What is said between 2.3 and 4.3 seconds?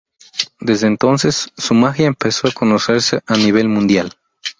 a conocerse a nivel mundial.